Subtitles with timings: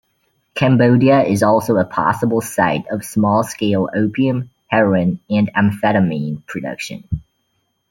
[0.55, 7.21] Cambodia is also a possible site of small-scale opium, heroin, and amphetamine production.